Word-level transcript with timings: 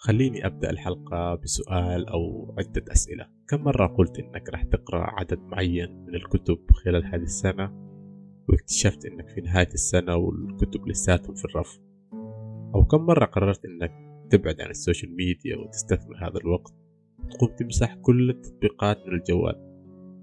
خليني 0.00 0.46
أبدأ 0.46 0.70
الحلقة 0.70 1.34
بسؤال 1.34 2.08
أو 2.08 2.54
عدة 2.58 2.84
أسئلة. 2.92 3.26
كم 3.48 3.64
مرة 3.64 3.86
قلت 3.86 4.18
إنك 4.18 4.48
راح 4.48 4.62
تقرأ 4.62 5.10
عدد 5.10 5.38
معين 5.38 6.04
من 6.06 6.14
الكتب 6.14 6.58
خلال 6.70 7.04
هذه 7.04 7.22
السنة؟ 7.22 7.88
واكتشفت 8.48 9.06
إنك 9.06 9.28
في 9.28 9.40
نهاية 9.40 9.68
السنة 9.74 10.16
والكتب 10.16 10.88
لساتهم 10.88 11.34
في 11.34 11.44
الرف. 11.44 11.80
أو 12.74 12.84
كم 12.84 13.00
مرة 13.00 13.24
قررت 13.24 13.64
إنك 13.64 13.92
تبعد 14.30 14.60
عن 14.60 14.70
السوشيال 14.70 15.16
ميديا 15.16 15.56
وتستثمر 15.56 16.16
هذا 16.16 16.38
الوقت؟ 16.38 16.74
وتقوم 17.18 17.56
تمسح 17.56 17.94
كل 17.94 18.30
التطبيقات 18.30 19.06
من 19.06 19.14
الجوال. 19.14 19.54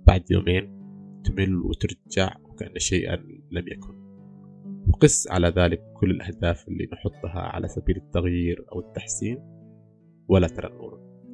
بعد 0.07 0.31
يومين 0.31 0.81
تمل 1.23 1.55
وترجع 1.55 2.35
وكأن 2.43 2.79
شيئا 2.79 3.15
لم 3.51 3.67
يكن. 3.67 4.05
وقس 4.89 5.31
على 5.31 5.47
ذلك 5.47 5.83
كل 5.93 6.11
الأهداف 6.11 6.67
اللي 6.67 6.89
نحطها 6.93 7.41
على 7.41 7.67
سبيل 7.67 7.97
التغيير 7.97 8.65
أو 8.71 8.79
التحسين. 8.79 9.54
ولا 10.27 10.47
ترى 10.47 10.71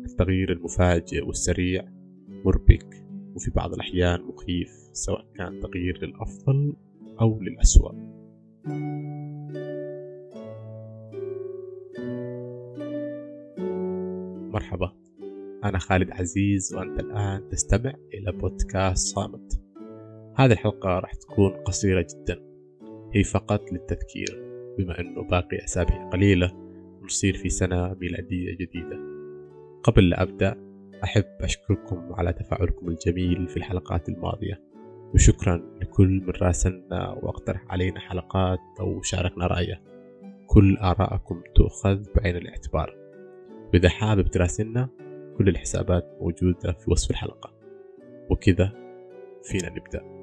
التغيير 0.06 0.52
المفاجئ 0.52 1.26
والسريع 1.26 1.86
مربك 2.46 3.06
وفي 3.36 3.52
بعض 3.52 3.74
الأحيان 3.74 4.22
مخيف 4.22 4.70
سواء 4.94 5.26
كان 5.36 5.60
تغيير 5.60 6.06
للأفضل 6.06 6.74
أو 7.22 7.40
للأسوأ. 7.42 7.92
مرحبا 14.52 14.92
أنا 15.64 15.78
خالد 15.78 16.12
عزيز 16.12 16.74
وأنت 16.74 17.00
الآن 17.00 17.50
تستمع 17.50 17.94
إلى 18.14 18.32
بودكاست 18.32 19.16
صامت. 19.16 19.62
هذه 20.36 20.52
الحلقة 20.52 20.90
راح 21.00 21.14
تكون 21.14 21.52
قصيرة 21.52 22.08
جدا 22.14 22.40
هي 23.14 23.24
فقط 23.24 23.72
للتذكير 23.72 24.44
بما 24.78 25.00
أنه 25.00 25.24
باقي 25.24 25.64
أسابيع 25.66 26.10
قليلة. 26.10 26.61
ونصير 27.02 27.38
في 27.38 27.50
سنة 27.50 27.94
ميلادية 27.94 28.56
جديدة. 28.56 29.00
قبل 29.84 30.10
لا 30.10 30.22
أبدأ 30.22 30.58
أحب 31.04 31.26
أشكركم 31.42 32.14
على 32.14 32.34
تفاعلكم 32.34 32.90
الجميل 32.90 33.48
في 33.48 33.58
الحلقات 33.58 34.10
الماضية. 34.10 34.62
وشكرا 35.14 35.78
لكل 35.82 36.08
من 36.08 36.34
راسلنا 36.42 37.10
واقترح 37.10 37.66
علينا 37.70 38.00
حلقات 38.00 38.60
أو 38.80 39.02
شاركنا 39.02 39.48
رأيه. 39.48 39.82
كل 40.48 40.78
آراءكم 40.78 41.44
تؤخذ 41.56 42.04
بعين 42.16 42.36
الاعتبار. 42.36 42.96
وإذا 43.74 43.90
حابب 43.90 44.28
تراسلنا 44.28 44.90
كل 45.38 45.50
الحسابات 45.50 46.18
موجودة 46.22 46.72
في 46.72 46.92
وصف 46.92 47.12
الحلقة. 47.12 47.54
وكذا 48.30 48.74
فينا 49.44 49.70
نبدأ. 49.70 50.21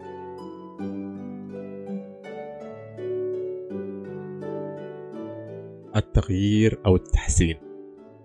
التغيير 5.98 6.78
أو 6.86 6.96
التحسين. 6.96 7.56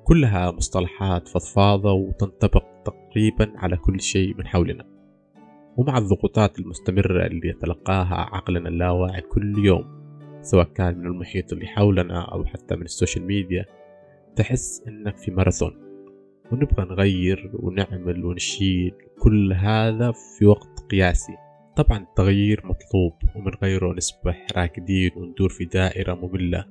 كلها 0.04 0.52
مصطلحات 0.52 1.28
فضفاضة 1.28 1.92
وتنطبق 1.92 2.64
تقريبا 2.86 3.52
على 3.56 3.78
كل 3.78 4.02
شيء 4.02 4.38
من 4.38 4.48
حولنا. 4.48 4.86
ومع 5.78 5.98
الضغوطات 5.98 6.60
المستمرة 6.60 7.26
اللي 7.26 7.48
يتلقاها 7.50 8.16
عقلنا 8.16 8.70
اللاواعي 8.70 9.22
كل 9.22 9.66
يوم 9.66 10.04
سواء 10.42 10.66
كان 10.66 10.98
من 10.98 11.06
المحيط 11.06 11.54
اللي 11.54 11.68
حولنا 11.68 12.22
أو 12.22 12.46
حتى 12.46 12.76
من 12.76 12.82
السوشيال 12.82 13.26
ميديا 13.26 13.66
تحس 14.36 14.84
إنك 14.88 15.18
في 15.18 15.32
ماراثون. 15.32 15.84
ونبغى 16.52 16.86
نغير 16.86 17.52
ونعمل 17.54 18.26
ونشيل 18.26 18.94
كل 19.20 19.54
هذا 19.54 20.12
في 20.12 20.46
وقت 20.46 20.80
قياسي. 20.92 21.34
طبعا 21.76 22.00
التغيير 22.00 22.62
مطلوب 22.64 23.14
ومن 23.36 23.52
غيره 23.64 23.94
نسبح 23.94 24.48
راكدين 24.58 25.12
وندور 25.16 25.50
في 25.50 25.66
دائرة 25.66 26.14
مملة. 26.14 26.66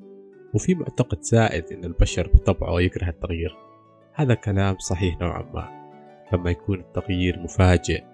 وفي 0.54 0.74
معتقد 0.74 1.22
زائد 1.22 1.72
إن 1.72 1.84
البشر 1.84 2.28
بطبعه 2.34 2.80
يكره 2.80 3.08
التغيير. 3.08 3.56
هذا 4.14 4.34
كلام 4.34 4.78
صحيح 4.78 5.20
نوعا 5.20 5.42
ما 5.54 5.82
لما 6.32 6.50
يكون 6.50 6.80
التغيير 6.80 7.38
مفاجئ 7.38 8.04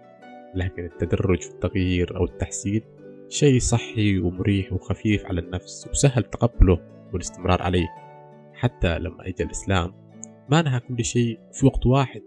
لكن 0.54 0.84
التدرج 0.84 1.42
في 1.42 1.50
التغيير 1.50 2.16
أو 2.16 2.24
التحسين 2.24 2.82
شيء 3.28 3.58
صحي 3.58 4.18
ومريح 4.18 4.72
وخفيف 4.72 5.26
على 5.26 5.40
النفس 5.40 5.88
وسهل 5.90 6.22
تقبله 6.22 6.80
والاستمرار 7.12 7.62
عليه. 7.62 7.88
حتى 8.54 8.98
لما 8.98 9.28
اجى 9.28 9.44
الإسلام 9.44 9.94
ما 10.48 10.62
نهى 10.62 10.80
كل 10.80 11.04
شيء 11.04 11.38
في 11.52 11.66
وقت 11.66 11.86
واحد 11.86 12.22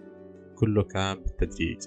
كله 0.56 0.84
كان 0.84 1.24
بالتدريج. 1.24 1.78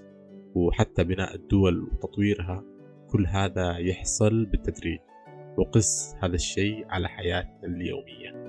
وحتى 0.54 1.04
بناء 1.04 1.34
الدول 1.34 1.82
وتطويرها 1.82 2.64
كل 3.10 3.26
هذا 3.26 3.78
يحصل 3.78 4.44
بالتدريج. 4.44 4.98
وقس 5.56 6.16
هذا 6.22 6.34
الشيء 6.34 6.86
على 6.88 7.08
حياتنا 7.08 7.64
اليومية. 7.64 8.44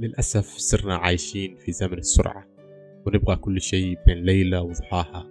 للأسف 0.00 0.46
صرنا 0.46 0.96
عايشين 0.96 1.56
في 1.56 1.72
زمن 1.72 1.98
السرعة 1.98 2.46
ونبغى 3.06 3.36
كل 3.36 3.60
شيء 3.60 3.98
بين 4.06 4.18
ليلة 4.18 4.62
وضحاها. 4.62 5.26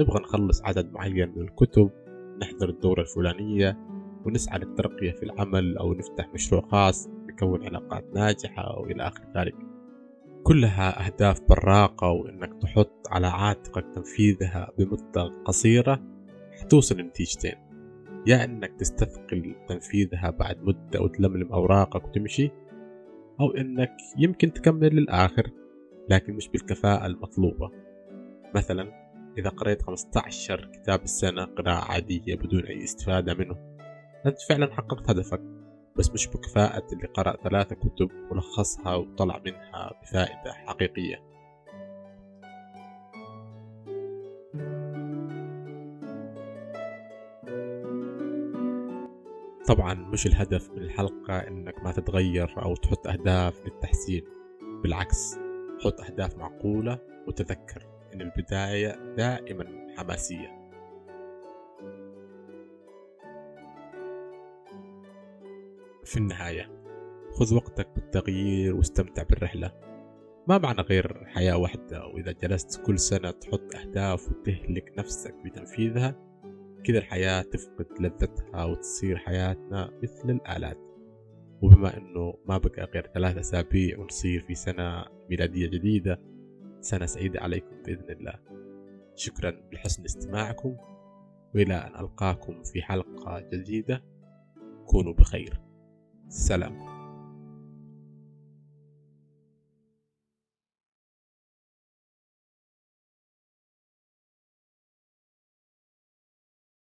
نبغى 0.00 0.20
نخلص 0.20 0.62
عدد 0.64 0.92
معين 0.92 1.28
من 1.36 1.42
الكتب 1.42 1.90
نحضر 2.42 2.68
الدورة 2.68 3.00
الفلانية 3.00 3.78
ونسعى 4.24 4.58
للترقية 4.58 5.12
في 5.12 5.22
العمل 5.22 5.78
أو 5.78 5.94
نفتح 5.94 6.28
مشروع 6.34 6.68
خاص 6.68 7.08
نكون 7.08 7.64
علاقات 7.64 8.04
ناجحة 8.14 8.78
وإلى 8.78 9.02
آخر 9.08 9.22
ذلك. 9.36 9.54
كلها 10.44 11.06
أهداف 11.06 11.40
براقة 11.48 12.10
وإنك 12.10 12.62
تحط 12.62 13.08
على 13.10 13.26
عاتقك 13.26 13.84
تنفيذها 13.94 14.70
بمدة 14.78 15.42
قصيرة 15.44 16.02
حتوصل 16.70 16.98
لنتيجتين. 16.98 17.54
يا 18.26 18.44
إنك 18.44 18.72
تستثقل 18.78 19.54
تنفيذها 19.68 20.30
بعد 20.30 20.62
مدة 20.62 21.00
وتلملم 21.00 21.52
أوراقك 21.52 22.04
وتمشي 22.04 22.50
أو 23.40 23.50
إنك 23.50 23.96
يمكن 24.18 24.52
تكمل 24.52 24.94
للآخر 24.96 25.50
لكن 26.08 26.32
مش 26.34 26.48
بالكفاءة 26.48 27.06
المطلوبة. 27.06 27.70
مثلا 28.54 28.92
إذا 29.38 29.50
قريت 29.50 29.82
15 29.82 30.70
كتاب 30.72 31.02
السنة 31.02 31.44
قراءة 31.44 31.92
عادية 31.92 32.36
بدون 32.36 32.64
أي 32.64 32.84
استفادة 32.84 33.34
منه 33.34 33.56
أنت 34.26 34.38
فعلا 34.48 34.74
حققت 34.74 35.10
هدفك 35.10 35.40
بس 35.96 36.10
مش 36.10 36.26
بكفاءة 36.26 36.86
اللي 36.92 37.06
قرأ 37.06 37.36
ثلاثة 37.36 37.76
كتب 37.76 38.10
ولخصها 38.30 38.94
وطلع 38.94 39.42
منها 39.46 40.00
بفائدة 40.02 40.52
حقيقية. 40.52 41.29
طبعا 49.70 49.94
مش 49.94 50.26
الهدف 50.26 50.70
من 50.70 50.78
الحلقة 50.78 51.38
إنك 51.38 51.84
ما 51.84 51.92
تتغير 51.92 52.62
أو 52.62 52.76
تحط 52.76 53.06
أهداف 53.06 53.64
للتحسين. 53.64 54.22
بالعكس 54.82 55.38
حط 55.84 56.00
أهداف 56.00 56.36
معقولة 56.36 56.98
وتذكر 57.28 57.86
إن 58.14 58.20
البداية 58.20 59.14
دائما 59.16 59.64
حماسية. 59.96 60.70
في 66.04 66.16
النهاية 66.16 66.70
خذ 67.32 67.54
وقتك 67.54 67.88
بالتغيير 67.94 68.76
واستمتع 68.76 69.22
بالرحلة. 69.22 69.72
ما 70.48 70.58
معنى 70.58 70.80
غير 70.80 71.24
حياة 71.24 71.56
واحدة 71.56 72.06
وإذا 72.06 72.32
جلست 72.32 72.80
كل 72.86 72.98
سنة 72.98 73.30
تحط 73.30 73.74
أهداف 73.74 74.30
وتهلك 74.30 74.92
نفسك 74.98 75.34
بتنفيذها 75.44 76.29
كذا 76.84 76.98
الحياة 76.98 77.42
تفقد 77.42 77.86
لذتها 78.00 78.64
وتصير 78.64 79.16
حياتنا 79.16 79.90
مثل 80.02 80.30
الآلات. 80.30 80.78
وبما 81.62 81.96
أنه 81.96 82.34
ما 82.48 82.58
بقى 82.58 82.84
غير 82.84 83.10
ثلاثة 83.14 83.40
أسابيع 83.40 83.98
ونصير 83.98 84.40
في 84.40 84.54
سنة 84.54 85.04
ميلادية 85.30 85.66
جديدة 85.70 86.20
سنة 86.80 87.06
سعيدة 87.06 87.40
عليكم 87.40 87.82
بإذن 87.86 88.10
الله. 88.10 88.34
شكرا 89.14 89.50
لحسن 89.72 90.04
استماعكم. 90.04 90.76
وإلى 91.54 91.74
أن 91.74 92.00
ألقاكم 92.04 92.62
في 92.62 92.82
حلقة 92.82 93.40
جديدة. 93.52 94.04
كونوا 94.86 95.12
بخير. 95.12 95.60
سلام. 96.28 96.99